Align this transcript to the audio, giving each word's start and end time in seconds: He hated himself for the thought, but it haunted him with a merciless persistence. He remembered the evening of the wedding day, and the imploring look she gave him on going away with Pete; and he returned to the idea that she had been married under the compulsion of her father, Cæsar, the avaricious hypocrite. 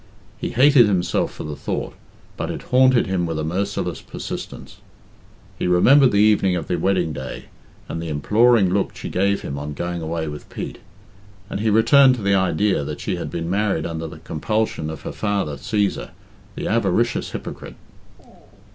He 0.39 0.49
hated 0.49 0.87
himself 0.87 1.31
for 1.31 1.43
the 1.43 1.55
thought, 1.55 1.93
but 2.35 2.49
it 2.49 2.63
haunted 2.63 3.05
him 3.05 3.27
with 3.27 3.37
a 3.37 3.43
merciless 3.43 4.01
persistence. 4.01 4.77
He 5.59 5.67
remembered 5.67 6.11
the 6.11 6.17
evening 6.17 6.55
of 6.55 6.65
the 6.67 6.79
wedding 6.79 7.13
day, 7.13 7.45
and 7.87 8.01
the 8.01 8.09
imploring 8.09 8.73
look 8.73 8.95
she 8.95 9.09
gave 9.09 9.43
him 9.43 9.59
on 9.59 9.75
going 9.75 10.01
away 10.01 10.27
with 10.27 10.49
Pete; 10.49 10.79
and 11.51 11.59
he 11.59 11.69
returned 11.69 12.15
to 12.15 12.23
the 12.23 12.33
idea 12.33 12.83
that 12.83 12.99
she 12.99 13.17
had 13.17 13.29
been 13.29 13.47
married 13.47 13.85
under 13.85 14.07
the 14.07 14.17
compulsion 14.17 14.89
of 14.89 15.01
her 15.03 15.11
father, 15.13 15.53
Cæsar, 15.55 16.09
the 16.55 16.65
avaricious 16.67 17.29
hypocrite. 17.29 17.75